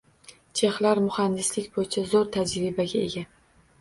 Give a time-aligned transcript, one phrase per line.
[0.61, 3.29] Chexlar muhandislik boʻyicha zoʻr tajribaga ega.